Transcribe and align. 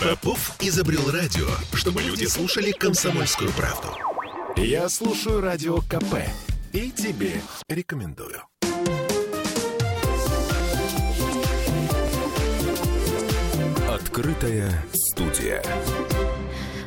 Попов 0.00 0.56
изобрел 0.60 1.10
радио, 1.10 1.46
чтобы 1.74 2.00
люди 2.00 2.24
слушали 2.24 2.70
комсомольскую 2.72 3.50
правду. 3.52 3.88
Я 4.56 4.88
слушаю 4.88 5.42
радио 5.42 5.82
КП 5.82 6.24
и 6.72 6.90
тебе 6.90 7.42
рекомендую. 7.68 8.40
Открытая 13.90 14.72
студия. 14.94 15.62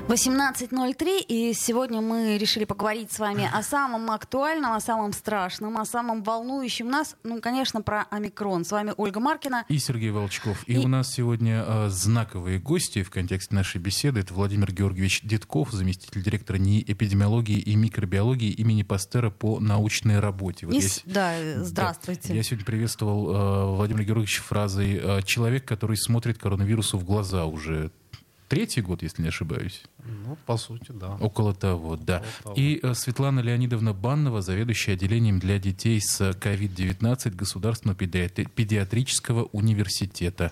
18.03, 0.08 1.22
и 1.28 1.54
сегодня 1.54 2.02
мы 2.02 2.38
решили 2.38 2.66
поговорить 2.66 3.12
с 3.14 3.20
вами 3.20 3.50
о 3.52 3.64
самом 3.64 4.12
актуальном, 4.12 4.74
о 4.74 4.82
самом 4.82 5.14
страшном, 5.14 5.78
о 5.78 5.86
самом 5.86 6.24
волнующем 6.24 6.90
нас, 6.90 7.16
ну, 7.24 7.40
конечно, 7.40 7.82
про 7.82 8.04
омикрон. 8.12 8.66
С 8.66 8.72
вами 8.72 8.94
Ольга 8.98 9.22
Маркина. 9.22 9.64
И 9.70 9.78
Сергей 9.80 10.12
Волчков. 10.12 10.68
И, 10.68 10.74
и... 10.74 10.78
у 10.78 10.90
нас 10.90 11.10
сегодня 11.10 11.64
э, 11.66 11.90
знаковые 11.90 12.60
гости 12.60 13.02
в 13.02 13.12
контексте 13.12 13.56
нашей 13.56 13.80
беседы. 13.80 14.20
Это 14.20 14.34
Владимир 14.34 14.74
Георгиевич 14.74 15.22
Детков, 15.24 15.72
заместитель 15.72 16.22
директора 16.22 16.58
НИИ 16.58 16.84
эпидемиологии 16.92 17.60
и 17.60 17.76
микробиологии 17.76 18.52
имени 18.52 18.84
Пастера 18.84 19.30
по 19.30 19.62
научной 19.62 20.20
работе. 20.20 20.66
Вот 20.66 20.76
и, 20.76 20.80
я, 20.80 20.90
да, 21.06 21.64
здравствуйте. 21.64 22.28
Да, 22.28 22.34
я 22.34 22.44
сегодня 22.44 22.66
приветствовал 22.66 23.34
э, 23.34 23.76
Владимира 23.78 24.04
Георгиевича 24.04 24.44
фразой 24.44 25.00
э, 25.02 25.22
«человек, 25.24 25.66
который 25.66 25.96
смотрит 25.96 26.38
коронавирусу 26.38 26.98
в 26.98 27.06
глаза 27.06 27.46
уже 27.46 27.90
третий 28.54 28.82
год, 28.82 29.04
если 29.04 29.22
не 29.24 29.30
ошибаюсь. 29.30 29.82
Ну, 30.06 30.38
по 30.46 30.58
сути, 30.58 30.92
да. 30.92 31.16
Около 31.20 31.54
того, 31.54 31.96
да. 31.96 32.18
Около 32.18 32.32
того. 32.44 32.56
И 32.56 32.80
э, 32.84 32.94
Светлана 32.94 33.40
Леонидовна 33.40 33.94
Баннова, 33.94 34.42
заведующая 34.42 34.94
отделением 34.94 35.40
для 35.40 35.58
детей 35.60 36.00
с 36.02 36.22
COVID-19 36.22 37.32
Государственного 37.36 37.98
педиатри- 37.98 38.48
педиатрического 38.50 39.44
университета. 39.52 40.52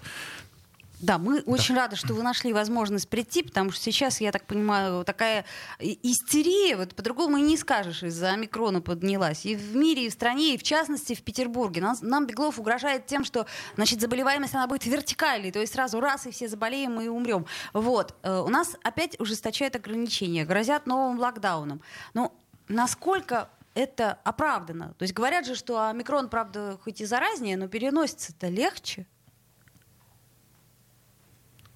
Да, 1.01 1.17
мы 1.17 1.41
да. 1.41 1.51
очень 1.51 1.75
рады, 1.75 1.95
что 1.95 2.13
вы 2.13 2.23
нашли 2.23 2.53
возможность 2.53 3.09
прийти, 3.09 3.43
потому 3.43 3.71
что 3.71 3.81
сейчас, 3.83 4.21
я 4.21 4.31
так 4.31 4.45
понимаю, 4.45 5.03
такая 5.03 5.45
истерия, 5.79 6.77
вот 6.77 6.95
по-другому 6.95 7.37
и 7.37 7.41
не 7.41 7.57
скажешь, 7.57 8.03
из-за 8.03 8.31
омикрона 8.31 8.81
поднялась. 8.81 9.45
И 9.45 9.55
в 9.55 9.75
мире, 9.75 10.05
и 10.05 10.09
в 10.09 10.13
стране, 10.13 10.53
и 10.53 10.57
в 10.57 10.63
частности 10.63 11.15
в 11.15 11.23
Петербурге. 11.23 11.81
Нас, 11.81 12.01
нам 12.01 12.27
Беглов 12.27 12.59
угрожает 12.59 13.07
тем, 13.07 13.25
что 13.25 13.47
значит, 13.75 13.99
заболеваемость 13.99 14.53
она 14.53 14.67
будет 14.67 14.85
вертикальной, 14.85 15.51
то 15.51 15.59
есть 15.59 15.73
сразу 15.73 15.99
раз, 15.99 16.27
и 16.27 16.31
все 16.31 16.47
заболеем, 16.47 17.01
и 17.01 17.07
умрем. 17.07 17.45
Вот. 17.73 18.15
Э, 18.21 18.39
у 18.41 18.49
нас 18.49 18.75
опять 18.83 19.19
ужесточают 19.19 19.75
ограничения, 19.75 20.45
грозят 20.45 20.85
новым 20.85 21.19
локдауном. 21.19 21.81
Но 22.13 22.33
насколько 22.67 23.49
это 23.73 24.19
оправдано? 24.23 24.93
То 24.97 25.03
есть 25.03 25.13
говорят 25.13 25.45
же, 25.45 25.55
что 25.55 25.87
омикрон, 25.87 26.29
правда, 26.29 26.77
хоть 26.83 27.01
и 27.01 27.05
заразнее, 27.05 27.57
но 27.57 27.67
переносится-то 27.67 28.47
легче. 28.47 29.07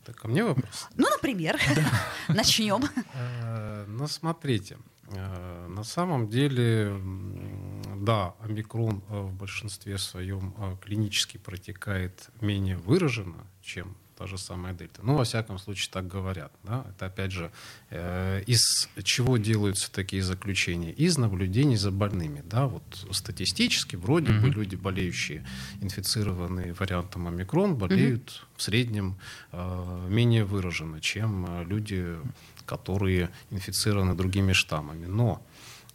Так, 0.06 0.18
ко 0.18 0.28
мне 0.28 0.44
вопрос? 0.44 0.88
Ну, 0.96 1.08
например. 1.10 1.60
Начнем. 2.28 2.84
Э, 3.16 3.86
ну, 3.88 4.08
смотрите. 4.08 4.78
Э, 5.08 5.68
на 5.68 5.84
самом 5.84 6.30
деле, 6.30 6.96
да, 7.96 8.36
омикрон 8.40 9.04
э, 9.10 9.20
в 9.22 9.34
большинстве 9.34 9.98
своем 9.98 10.54
клинически 10.84 11.38
протекает 11.38 12.30
менее 12.40 12.78
выраженно, 12.78 13.48
чем 13.64 13.98
та 14.18 14.28
же 14.28 14.38
самая 14.38 14.74
дельта. 14.74 15.02
Ну, 15.04 15.16
во 15.16 15.24
всяком 15.24 15.60
случае, 15.60 15.90
так 15.92 16.08
говорят. 16.08 16.52
Да? 16.64 16.86
Это, 16.90 17.08
опять 17.08 17.32
же, 17.32 17.52
э, 17.90 18.44
из 18.48 18.90
чего 19.04 19.38
делаются 19.38 19.92
такие 19.92 20.24
заключения? 20.24 20.92
Из 20.92 21.18
наблюдений 21.18 21.76
за 21.76 21.92
больными. 21.92 22.42
Да? 22.50 22.68
Вот 22.68 22.84
статистически, 23.12 23.98
вроде 23.98 24.32
mm-hmm. 24.32 24.42
бы, 24.42 24.50
люди, 24.50 24.76
болеющие 24.76 25.46
инфицированные 25.82 26.74
вариантом 26.74 27.28
омикрон, 27.28 27.76
болеют 27.76 28.30
mm-hmm. 28.30 28.58
в 28.58 28.62
среднем 28.62 29.18
э, 29.52 30.08
менее 30.10 30.46
выраженно, 30.46 31.02
чем 31.02 31.46
э, 31.46 31.66
люди, 31.66 32.16
которые 32.66 33.30
инфицированы 33.52 34.16
другими 34.16 34.54
штаммами. 34.54 35.08
Но 35.08 35.42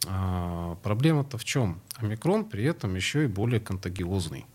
э, 0.07 0.75
проблема-то 0.83 1.37
в 1.37 1.43
чем? 1.43 1.81
Омикрон 1.95 2.45
при 2.45 2.63
этом 2.65 2.95
еще 2.95 3.23
и 3.23 3.27
более 3.27 3.59
контагиозный. 3.59 4.45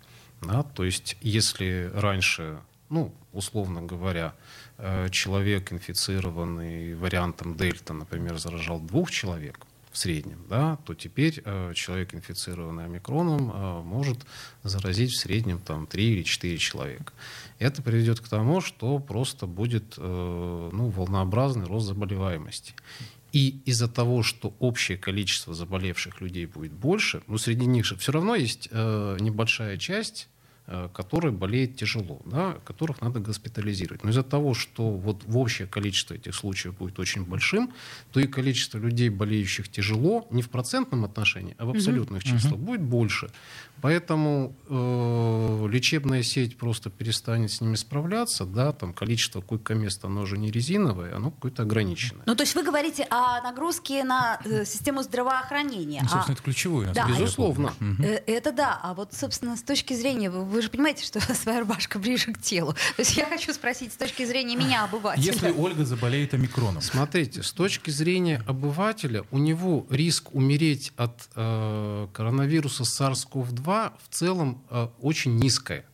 Да? 0.41 0.63
То 0.63 0.85
есть, 0.85 1.17
если 1.21 1.91
раньше 1.95 2.61
ну, 2.89 3.13
условно 3.33 3.83
говоря, 3.83 4.35
э, 4.79 5.09
человек, 5.11 5.73
инфицированный 5.73 6.95
вариантом 6.95 7.57
дельта, 7.57 7.93
например, 7.93 8.39
заражал 8.39 8.81
двух 8.81 9.11
человек 9.11 9.59
в 9.91 9.99
среднем, 9.99 10.45
да, 10.49 10.77
то 10.85 10.95
теперь 10.95 11.43
э, 11.45 11.73
человек, 11.75 12.15
инфицированный 12.15 12.85
омикроном, 12.85 13.51
э, 13.51 13.83
может 13.83 14.27
заразить 14.63 15.13
в 15.13 15.19
среднем 15.19 15.59
там, 15.59 15.87
3 15.87 16.05
или 16.05 16.23
4 16.23 16.59
человека. 16.59 17.13
Это 17.59 17.83
приведет 17.83 18.21
к 18.21 18.29
тому, 18.29 18.61
что 18.61 18.99
просто 18.99 19.47
будет 19.47 19.97
ну, 19.97 20.91
волнообразный 20.91 21.65
рост 21.65 21.87
заболеваемости. 21.87 22.75
И 23.33 23.61
из-за 23.65 23.89
того, 23.89 24.23
что 24.23 24.55
общее 24.61 24.99
количество 24.99 25.55
заболевших 25.55 26.21
людей 26.21 26.47
будет 26.47 26.73
больше, 26.73 27.23
но 27.27 27.39
среди 27.39 27.67
них 27.67 27.85
же 27.85 27.97
все 27.97 28.13
равно 28.13 28.35
есть 28.35 28.71
небольшая 28.71 29.79
часть 29.79 30.29
Э, 30.69 30.89
которые 30.93 31.31
болеют 31.31 31.77
тяжело, 31.77 32.21
да, 32.25 32.57
которых 32.65 33.01
надо 33.01 33.21
госпитализировать. 33.21 34.03
Но 34.03 34.11
из-за 34.11 34.25
того, 34.25 34.53
что 34.53 34.91
вот 34.91 35.23
в 35.25 35.39
общее 35.39 35.69
количество 35.69 36.15
этих 36.15 36.35
случаев 36.35 36.77
будет 36.77 36.99
очень 36.99 37.25
большим, 37.25 37.73
то 38.11 38.19
и 38.19 38.27
количество 38.27 38.79
людей, 38.79 39.09
болеющих 39.09 39.69
тяжело, 39.69 40.27
не 40.33 40.43
в 40.43 40.49
процентном 40.49 41.05
отношении, 41.05 41.55
а 41.59 41.67
в 41.67 41.71
абсолютных 41.71 42.25
числах, 42.25 42.57
будет 42.57 42.83
больше. 42.83 43.31
Поэтому 43.87 44.53
э, 44.69 45.69
лечебная 45.71 46.25
сеть 46.25 46.59
просто 46.59 46.91
перестанет 46.91 47.53
с 47.53 47.61
ними 47.61 47.77
справляться, 47.77 48.45
да, 48.45 48.73
там 48.73 48.93
количество 48.93 49.41
койко-мест, 49.41 50.05
оно 50.05 50.23
уже 50.23 50.39
не 50.39 50.51
резиновое, 50.51 51.15
оно 51.15 51.31
какое-то 51.31 51.63
ограниченное. 51.63 52.25
Ну, 52.27 52.35
то 52.35 52.43
есть 52.43 52.57
вы 52.57 52.65
говорите 52.65 53.07
о 53.11 53.41
нагрузке 53.43 54.03
на 54.03 54.41
э, 54.45 54.65
систему 54.65 55.05
здравоохранения. 55.05 56.01
Ну, 56.03 56.09
собственно, 56.09 56.27
а... 56.31 56.33
это 56.33 56.43
ключевое. 56.43 56.93
Да, 56.93 57.07
безусловно. 57.07 57.75
Э, 58.01 58.19
это 58.27 58.51
да, 58.51 58.81
а 58.83 58.93
вот, 58.93 59.15
собственно, 59.15 59.57
с 59.57 59.63
точки 59.63 59.95
зрения, 59.95 60.31
вы, 60.31 60.45
вы 60.45 60.63
же 60.63 60.69
понимаете, 60.69 61.05
что 61.05 61.21
своя 61.37 61.61
рубашка 61.61 62.01
ближе 62.01 62.33
к 62.33 62.43
телу. 62.43 62.73
То 62.73 63.03
есть 63.03 63.17
я 63.17 63.27
хочу 63.27 63.53
спросить 63.53 63.93
с 63.93 63.97
точки 63.97 64.25
зрения 64.25 64.57
меня, 64.57 64.83
обывателя. 64.83 65.33
Если 65.33 65.53
Ольга 65.53 65.85
заболеет 65.85 66.35
омикроном. 66.35 66.83
Смотрите, 66.83 67.45
с 67.45 67.53
точки 67.53 67.91
зрения 67.91 68.43
обывателя, 68.49 69.23
у 69.31 69.39
него 69.39 69.87
риск 69.91 70.35
умереть 70.35 70.93
от 70.97 71.29
э, 71.37 72.09
коронавируса 72.13 72.83
SARS-CoV-2 72.83 73.76
в 74.05 74.15
целом 74.15 74.63
э, 74.71 74.89
очень 75.01 75.37
низкая 75.37 75.85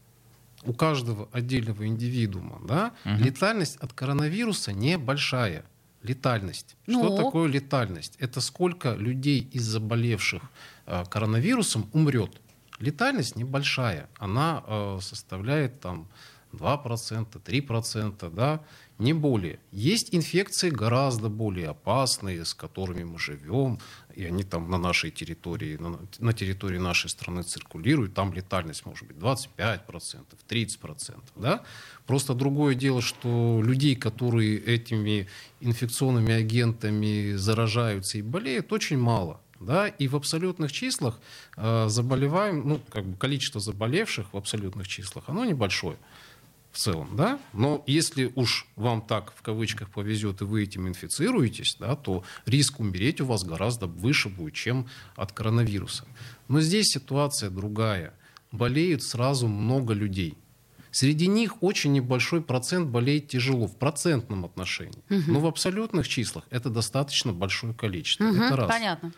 у 0.64 0.72
каждого 0.72 1.28
отдельного 1.32 1.86
индивидуума, 1.86 2.60
да, 2.66 2.92
угу. 3.04 3.16
летальность 3.16 3.76
от 3.76 3.92
коронавируса 3.92 4.72
небольшая. 4.72 5.64
Летальность. 6.02 6.76
Ну. 6.88 7.04
Что 7.04 7.16
такое 7.16 7.48
летальность? 7.48 8.16
Это 8.18 8.40
сколько 8.40 8.94
людей 8.94 9.48
из 9.52 9.62
заболевших 9.62 10.42
э, 10.86 11.04
коронавирусом 11.08 11.88
умрет. 11.92 12.40
Летальность 12.80 13.36
небольшая. 13.36 14.08
Она 14.18 14.64
э, 14.66 14.98
составляет 15.00 15.78
там 15.80 16.08
2%, 16.52 17.40
3%, 17.40 18.34
да, 18.34 18.60
не 19.02 19.12
более. 19.12 19.58
Есть 19.72 20.14
инфекции 20.14 20.70
гораздо 20.70 21.28
более 21.28 21.68
опасные, 21.68 22.44
с 22.44 22.54
которыми 22.54 23.04
мы 23.04 23.18
живем, 23.18 23.78
и 24.14 24.24
они 24.24 24.44
там 24.44 24.70
на 24.70 24.78
нашей 24.78 25.10
территории, 25.10 25.78
на, 26.20 26.32
территории 26.32 26.78
нашей 26.78 27.10
страны 27.10 27.42
циркулируют, 27.42 28.14
там 28.14 28.32
летальность 28.32 28.86
может 28.86 29.06
быть 29.06 29.16
25%, 29.16 30.24
30%. 30.48 31.20
Да? 31.36 31.62
Просто 32.06 32.34
другое 32.34 32.74
дело, 32.74 33.02
что 33.02 33.60
людей, 33.64 33.96
которые 33.96 34.58
этими 34.58 35.28
инфекционными 35.60 36.32
агентами 36.32 37.34
заражаются 37.34 38.18
и 38.18 38.22
болеют, 38.22 38.72
очень 38.72 38.98
мало. 38.98 39.40
Да, 39.60 39.86
и 39.86 40.08
в 40.08 40.16
абсолютных 40.16 40.72
числах 40.72 41.20
э, 41.56 41.86
заболеваем, 41.88 42.68
ну, 42.68 42.80
как 42.90 43.04
бы 43.04 43.16
количество 43.16 43.60
заболевших 43.60 44.32
в 44.32 44.36
абсолютных 44.36 44.88
числах, 44.88 45.28
оно 45.28 45.44
небольшое 45.44 45.96
в 46.72 46.78
целом, 46.78 47.10
да, 47.16 47.38
но 47.52 47.84
если 47.86 48.32
уж 48.34 48.66
вам 48.76 49.02
так 49.02 49.32
в 49.36 49.42
кавычках 49.42 49.90
повезет 49.90 50.40
и 50.40 50.44
вы 50.44 50.62
этим 50.62 50.88
инфицируетесь, 50.88 51.76
да, 51.78 51.94
то 51.96 52.24
риск 52.46 52.80
умереть 52.80 53.20
у 53.20 53.26
вас 53.26 53.44
гораздо 53.44 53.86
выше 53.86 54.30
будет, 54.30 54.54
чем 54.54 54.88
от 55.14 55.32
коронавируса. 55.32 56.06
Но 56.48 56.62
здесь 56.62 56.88
ситуация 56.88 57.50
другая. 57.50 58.14
Болеют 58.52 59.02
сразу 59.02 59.48
много 59.48 59.92
людей. 59.92 60.36
Среди 60.90 61.26
них 61.26 61.62
очень 61.62 61.92
небольшой 61.92 62.42
процент 62.42 62.88
болеет 62.88 63.28
тяжело 63.28 63.66
в 63.66 63.76
процентном 63.76 64.44
отношении. 64.44 65.02
Угу. 65.08 65.22
Но 65.26 65.40
в 65.40 65.46
абсолютных 65.46 66.08
числах 66.08 66.44
это 66.50 66.68
достаточно 66.68 67.32
большое 67.32 67.74
количество. 67.74 68.24
Угу, 68.24 68.36
это 68.36 68.56
раз. 68.56 68.70
Понятно. 68.70 69.12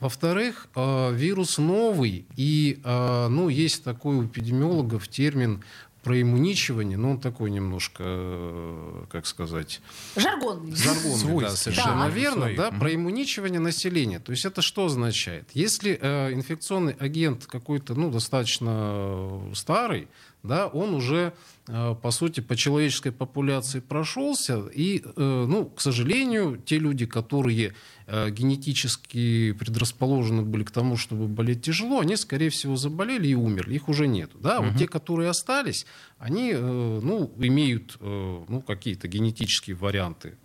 Во-вторых, 0.00 0.68
э, 0.76 1.12
вирус 1.12 1.58
новый, 1.58 2.24
и 2.36 2.80
э, 2.84 3.28
ну, 3.28 3.48
есть 3.48 3.82
такой 3.82 4.16
у 4.16 4.26
эпидемиологов 4.26 5.08
термин 5.08 5.64
проиммуничивание, 6.02 6.96
но 6.96 7.10
он 7.12 7.20
такой 7.20 7.50
немножко, 7.50 8.02
э, 8.06 9.04
как 9.10 9.26
сказать... 9.26 9.80
Жаргонный. 10.16 10.74
Жаргонный, 10.74 11.40
да, 11.42 11.50
совершенно 11.50 12.04
да. 12.04 12.08
верно. 12.08 12.54
Да, 12.56 12.70
проиммуничивание 12.70 13.60
населения. 13.60 14.20
То 14.20 14.32
есть 14.32 14.44
это 14.44 14.62
что 14.62 14.86
означает? 14.86 15.48
Если 15.54 15.98
э, 16.00 16.32
инфекционный 16.32 16.94
агент 16.98 17.46
какой-то, 17.46 17.94
ну, 17.94 18.10
достаточно 18.10 19.40
старый, 19.54 20.08
да, 20.42 20.68
он 20.68 20.94
уже, 20.94 21.32
э, 21.66 21.94
по 22.00 22.10
сути, 22.10 22.40
по 22.40 22.54
человеческой 22.54 23.10
популяции 23.10 23.80
прошелся. 23.80 24.66
И, 24.72 25.02
э, 25.04 25.46
ну, 25.48 25.66
к 25.66 25.80
сожалению, 25.80 26.62
те 26.64 26.78
люди, 26.78 27.06
которые 27.06 27.74
э, 28.06 28.30
генетически 28.30 29.52
предрасположены 29.52 30.42
были 30.42 30.62
к 30.62 30.70
тому, 30.70 30.96
чтобы 30.96 31.26
болеть 31.26 31.62
тяжело, 31.62 32.00
они, 32.00 32.16
скорее 32.16 32.50
всего, 32.50 32.76
заболели 32.76 33.28
и 33.28 33.34
умерли. 33.34 33.74
Их 33.74 33.88
уже 33.88 34.06
нет. 34.06 34.30
Да? 34.40 34.60
Угу. 34.60 34.68
Вот 34.68 34.78
те, 34.78 34.86
которые 34.86 35.28
остались, 35.28 35.86
они 36.18 36.52
ну, 36.54 37.32
имеют 37.38 37.98
ну, 38.00 38.62
какие-то 38.66 39.08
генетические 39.08 39.76
варианты 39.76 40.36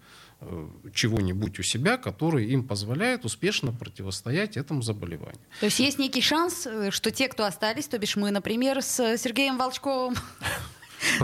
чего-нибудь 0.94 1.60
у 1.60 1.63
себя, 1.63 1.98
который 1.98 2.45
им 2.48 2.68
позволяет 2.68 3.25
успешно 3.25 3.72
противостоять 3.72 4.57
этому 4.57 4.81
заболеванию. 4.81 5.42
То 5.60 5.66
есть 5.66 5.80
есть 5.80 6.00
некий 6.00 6.22
шанс, 6.22 6.68
что 6.90 7.12
те, 7.12 7.28
кто 7.28 7.45
остались, 7.45 7.88
то 7.88 7.98
бишь 7.98 8.16
мы, 8.16 8.31
например, 8.31 8.81
с 8.81 9.18
Сергеем 9.18 9.57
Волчковым, 9.57 10.16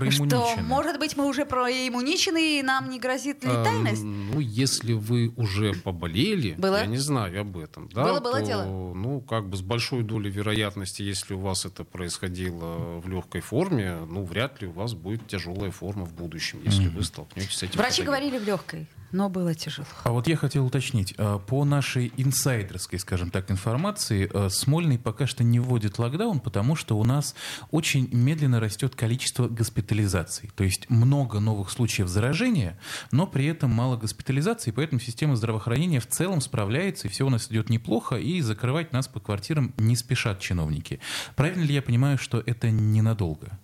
что, 0.10 0.56
может 0.62 1.00
быть, 1.00 1.16
мы 1.16 1.28
уже 1.28 1.46
проиммуничены, 1.46 2.60
и 2.60 2.64
нам 2.64 2.90
не 2.90 3.00
грозит 3.00 3.44
летальность? 3.44 4.04
А, 4.04 4.06
ну, 4.06 4.40
если 4.40 4.94
вы 4.94 5.34
уже 5.36 5.74
поболели, 5.74 6.54
было? 6.58 6.82
я 6.82 6.86
не 6.86 6.98
знаю 6.98 7.42
об 7.42 7.58
этом. 7.58 7.90
Да, 7.94 8.04
было, 8.04 8.20
было 8.20 8.40
то, 8.40 8.46
дело? 8.46 8.94
Ну, 8.94 9.22
как 9.22 9.48
бы 9.48 9.58
с 9.58 9.62
большой 9.62 10.04
долей 10.04 10.30
вероятности, 10.30 11.02
если 11.02 11.34
у 11.34 11.40
вас 11.40 11.66
это 11.66 11.84
происходило 11.84 13.00
в 13.00 13.08
легкой 13.10 13.42
форме, 13.42 13.98
ну, 14.08 14.24
вряд 14.24 14.62
ли 14.62 14.68
у 14.68 14.72
вас 14.72 14.94
будет 14.94 15.28
тяжелая 15.28 15.72
форма 15.72 16.06
в 16.06 16.14
будущем, 16.14 16.60
если 16.64 16.86
mm-hmm. 16.86 16.96
вы 16.96 17.04
столкнетесь 17.04 17.56
с 17.56 17.64
этим. 17.64 17.78
Врачи 17.80 18.04
говорили 18.04 18.38
в 18.38 18.44
легкой 18.44 18.88
но 19.12 19.30
было 19.30 19.56
тяжело. 19.56 19.88
А 20.04 20.12
вот 20.12 20.28
я 20.28 20.36
хотел 20.36 20.66
уточнить. 20.66 21.14
А, 21.18 21.40
по 21.40 21.66
нашей 21.66 22.12
инсайдерской, 22.18 23.00
скажем 23.00 23.32
так, 23.32 23.52
информации, 23.52 24.30
а, 24.34 24.50
Смольный 24.50 25.00
пока 25.00 25.28
что 25.28 25.44
не 25.44 25.60
вводит 25.60 26.00
локдаун, 26.00 26.40
потому 26.40 26.76
что 26.76 26.98
у 26.98 27.04
нас 27.04 27.36
очень 27.72 28.10
медленно 28.12 28.60
растет 28.60 28.96
количество 28.96 29.48
госпитализаций. 29.48 30.52
То 30.56 30.64
есть 30.64 30.90
много 30.90 31.40
новых 31.40 31.72
случаев 31.72 32.08
заражения, 32.08 32.78
но 33.12 33.28
при 33.28 33.46
этом 33.46 33.72
мало 33.72 33.98
госпитализаций, 33.98 34.74
поэтому 34.74 35.00
система 35.00 35.36
здравоохранения 35.36 36.00
в 36.00 36.08
целом 36.08 36.42
справляется, 36.42 37.08
и 37.08 37.10
все 37.10 37.26
у 37.26 37.30
нас 37.30 37.50
идет 37.52 37.70
неплохо, 37.70 38.16
и 38.16 38.42
закрывать 38.42 38.94
нас 38.94 39.08
по 39.08 39.20
квартирам 39.20 39.74
не 39.78 39.96
спешат 39.96 40.40
чиновники. 40.40 41.00
Правильно 41.36 41.64
ли 41.64 41.74
я 41.74 41.82
понимаю, 41.82 42.18
что 42.18 42.44
это 42.46 42.70
ненадолго? 42.70 43.60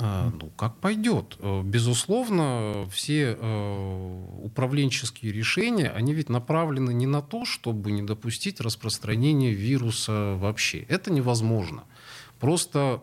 А, 0.00 0.30
ну, 0.40 0.50
как 0.56 0.76
пойдет. 0.76 1.36
Э, 1.40 1.62
безусловно, 1.62 2.86
все 2.90 3.36
э, 3.38 4.24
управленческие 4.42 5.32
решения, 5.32 5.90
они 5.90 6.14
ведь 6.14 6.28
направлены 6.28 6.92
не 6.92 7.06
на 7.06 7.22
то, 7.22 7.44
чтобы 7.44 7.92
не 7.92 8.02
допустить 8.02 8.60
распространения 8.60 9.52
вируса 9.52 10.36
вообще. 10.38 10.80
Это 10.88 11.12
невозможно. 11.12 11.84
Просто 12.38 13.00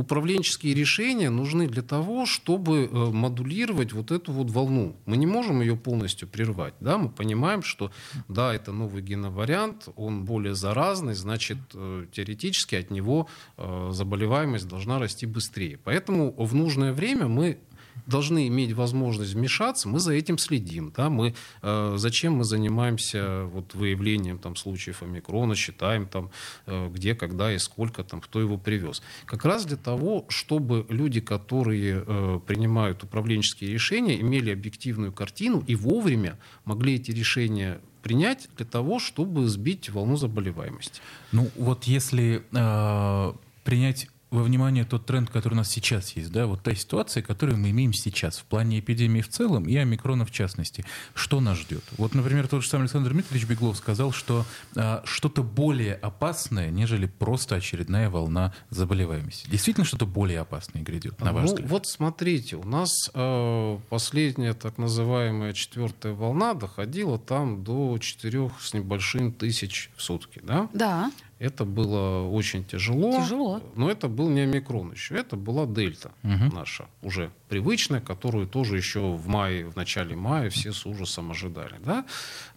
управленческие 0.00 0.74
решения 0.74 1.30
нужны 1.30 1.68
для 1.68 1.82
того, 1.82 2.24
чтобы 2.24 2.84
э, 2.84 3.10
модулировать 3.10 3.92
вот 3.92 4.10
эту 4.10 4.32
вот 4.32 4.50
волну. 4.50 4.96
Мы 5.04 5.18
не 5.18 5.26
можем 5.26 5.60
ее 5.60 5.76
полностью 5.76 6.26
прервать. 6.26 6.74
Да? 6.80 6.96
Мы 6.96 7.10
понимаем, 7.10 7.62
что 7.62 7.90
да, 8.28 8.54
это 8.54 8.72
новый 8.72 9.02
геновариант, 9.02 9.88
он 9.96 10.24
более 10.24 10.54
заразный, 10.54 11.14
значит, 11.14 11.58
э, 11.74 12.06
теоретически 12.12 12.76
от 12.76 12.90
него 12.90 13.28
э, 13.58 13.90
заболеваемость 13.92 14.66
должна 14.68 14.98
расти 14.98 15.26
быстрее. 15.26 15.78
Поэтому 15.84 16.32
в 16.32 16.54
нужное 16.54 16.92
время 16.94 17.28
мы 17.28 17.58
должны 18.06 18.48
иметь 18.48 18.72
возможность 18.72 19.34
вмешаться, 19.34 19.88
мы 19.88 20.00
за 20.00 20.12
этим 20.12 20.38
следим. 20.38 20.92
Да? 20.96 21.10
Мы, 21.10 21.34
э, 21.62 21.94
зачем 21.96 22.34
мы 22.34 22.44
занимаемся 22.44 23.44
вот, 23.44 23.74
выявлением 23.74 24.38
там, 24.38 24.56
случаев 24.56 25.02
омикрона, 25.02 25.54
считаем, 25.54 26.06
там, 26.06 26.30
э, 26.66 26.88
где, 26.88 27.14
когда 27.14 27.52
и 27.52 27.58
сколько, 27.58 28.04
там, 28.04 28.20
кто 28.20 28.40
его 28.40 28.58
привез. 28.58 29.02
Как 29.26 29.44
раз 29.44 29.64
для 29.64 29.76
того, 29.76 30.26
чтобы 30.28 30.86
люди, 30.88 31.20
которые 31.20 32.04
э, 32.06 32.40
принимают 32.46 33.02
управленческие 33.02 33.72
решения, 33.72 34.20
имели 34.20 34.50
объективную 34.50 35.12
картину 35.12 35.64
и 35.66 35.74
вовремя 35.74 36.38
могли 36.64 36.96
эти 36.96 37.10
решения 37.10 37.80
принять 38.02 38.48
для 38.56 38.66
того, 38.66 38.98
чтобы 38.98 39.46
сбить 39.48 39.90
волну 39.90 40.16
заболеваемости. 40.16 41.00
Ну 41.32 41.50
вот 41.56 41.84
если 41.84 42.42
э, 42.52 43.32
принять 43.64 44.08
во 44.30 44.42
внимание 44.42 44.84
тот 44.84 45.06
тренд, 45.06 45.28
который 45.30 45.54
у 45.54 45.56
нас 45.56 45.68
сейчас 45.68 46.12
есть, 46.12 46.30
да, 46.30 46.46
вот 46.46 46.62
та 46.62 46.74
ситуация, 46.74 47.22
которую 47.22 47.58
мы 47.58 47.70
имеем 47.70 47.92
сейчас 47.92 48.38
в 48.38 48.44
плане 48.44 48.78
эпидемии 48.78 49.20
в 49.20 49.28
целом 49.28 49.68
и 49.68 49.76
омикрона 49.76 50.24
в 50.24 50.30
частности. 50.30 50.84
Что 51.14 51.40
нас 51.40 51.58
ждет? 51.58 51.82
Вот, 51.98 52.14
например, 52.14 52.46
тот 52.46 52.62
же 52.62 52.68
самый 52.68 52.84
Александр 52.84 53.10
Дмитриевич 53.10 53.48
Беглов 53.48 53.76
сказал, 53.76 54.12
что 54.12 54.44
а, 54.76 55.02
что-то 55.04 55.42
более 55.42 55.94
опасное, 55.94 56.70
нежели 56.70 57.06
просто 57.06 57.56
очередная 57.56 58.08
волна 58.08 58.54
заболеваемости. 58.70 59.48
Действительно, 59.50 59.84
что-то 59.84 60.06
более 60.06 60.40
опасное 60.40 60.82
грядет, 60.82 61.20
на 61.20 61.32
ваш 61.32 61.42
ну, 61.42 61.54
взгляд? 61.54 61.70
Вот 61.70 61.86
смотрите, 61.86 62.56
у 62.56 62.64
нас 62.64 62.90
э, 63.12 63.78
последняя 63.88 64.54
так 64.54 64.78
называемая 64.78 65.52
четвертая 65.52 66.12
волна 66.12 66.54
доходила 66.54 67.18
там 67.18 67.64
до 67.64 67.98
четырех 67.98 68.60
с 68.60 68.74
небольшим 68.74 69.32
тысяч 69.32 69.90
в 69.96 70.02
сутки, 70.02 70.40
да? 70.42 70.68
Да. 70.72 71.10
Это 71.40 71.64
было 71.64 72.28
очень 72.28 72.66
тяжело. 72.66 73.18
Тяжело. 73.18 73.62
Но 73.74 73.90
это 73.90 74.08
был 74.08 74.28
не 74.28 74.42
омикрон 74.42 74.92
еще, 74.92 75.14
это 75.14 75.36
была 75.36 75.64
дельта 75.64 76.12
угу. 76.22 76.54
наша, 76.54 76.86
уже 77.00 77.30
привычная, 77.48 78.02
которую 78.02 78.46
тоже 78.46 78.76
еще 78.76 79.00
в 79.00 79.26
мае, 79.26 79.64
в 79.66 79.74
начале 79.74 80.14
мая 80.14 80.50
все 80.50 80.70
с 80.70 80.84
ужасом 80.84 81.30
ожидали. 81.30 81.76
Да? 81.82 82.04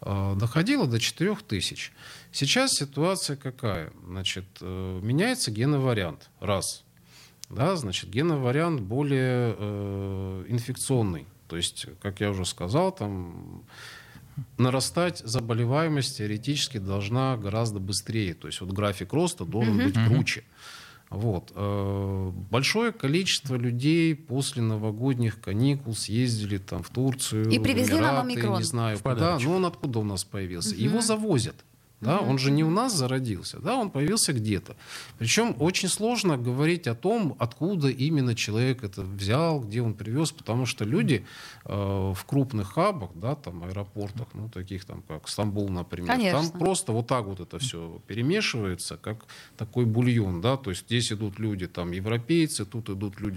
А, 0.01 0.35
доходило 0.35 0.85
до 0.85 0.99
4000. 0.99 1.93
Сейчас 2.33 2.71
ситуация 2.73 3.37
какая? 3.37 3.93
Значит, 4.05 4.45
э, 4.59 4.99
меняется 5.01 5.49
геновариант. 5.49 6.29
Раз. 6.41 6.83
Да, 7.49 7.77
значит, 7.77 8.09
геновариант 8.09 8.81
более 8.81 9.55
э, 9.57 10.45
инфекционный. 10.49 11.25
То 11.47 11.55
есть, 11.55 11.85
как 12.01 12.19
я 12.19 12.31
уже 12.31 12.45
сказал, 12.45 12.91
там 12.91 13.63
нарастать 14.57 15.19
заболеваемость 15.19 16.17
теоретически 16.17 16.77
должна 16.77 17.37
гораздо 17.37 17.79
быстрее. 17.79 18.33
То 18.33 18.47
есть 18.47 18.61
вот 18.61 18.71
график 18.71 19.13
роста 19.13 19.45
должен 19.45 19.79
mm-hmm. 19.79 19.85
быть 19.85 20.07
круче. 20.07 20.43
Вот. 21.09 21.51
Э, 21.55 22.31
большое 22.49 22.91
количество 22.91 23.55
людей 23.55 24.15
после 24.15 24.63
новогодних 24.63 25.39
каникул 25.39 25.95
съездили 25.95 26.57
там 26.57 26.81
в 26.81 26.89
Турцию, 26.89 27.49
и 27.51 27.59
привезли 27.59 27.97
Эмираты, 27.97 28.13
нам 28.15 28.25
омикрон. 28.25 28.57
не 28.57 28.63
знаю 28.63 28.97
в 28.97 29.03
куда. 29.03 29.37
Ну 29.39 29.55
он 29.55 29.65
откуда 29.65 29.99
у 29.99 30.03
нас 30.03 30.23
появился? 30.23 30.73
Угу. 30.73 30.81
Его 30.81 31.01
завозят. 31.01 31.55
Да? 32.03 32.17
Mm-hmm. 32.17 32.29
Он 32.29 32.37
же 32.37 32.51
не 32.51 32.63
у 32.63 32.69
нас 32.69 32.93
зародился, 32.95 33.59
да? 33.59 33.75
он 33.75 33.89
появился 33.89 34.33
где-то. 34.33 34.75
Причем 35.17 35.55
очень 35.59 35.89
сложно 35.89 36.37
говорить 36.37 36.87
о 36.87 36.95
том, 36.95 37.35
откуда 37.39 37.89
именно 37.89 38.35
человек 38.35 38.83
это 38.83 39.01
взял, 39.01 39.59
где 39.61 39.81
он 39.81 39.93
привез, 39.93 40.31
потому 40.31 40.65
что 40.65 40.85
люди 40.85 41.25
э, 41.65 42.13
в 42.15 42.25
крупных 42.25 42.73
хабах, 42.73 43.11
да, 43.15 43.35
там, 43.35 43.63
аэропортах, 43.63 44.27
ну, 44.33 44.49
таких 44.49 44.85
там, 44.85 45.03
как 45.07 45.27
Стамбул, 45.27 45.69
например, 45.69 46.07
Конечно. 46.07 46.41
там 46.41 46.59
просто 46.59 46.91
вот 46.91 47.07
так 47.07 47.25
вот 47.25 47.39
это 47.39 47.57
все 47.59 48.01
перемешивается, 48.07 48.97
как 48.97 49.25
такой 49.57 49.85
бульон. 49.85 50.41
Да? 50.41 50.57
То 50.57 50.69
есть 50.69 50.85
здесь 50.85 51.11
идут 51.11 51.39
люди, 51.39 51.67
там, 51.67 51.91
европейцы, 51.91 52.65
тут 52.65 52.89
идут 52.89 53.19
люди 53.19 53.23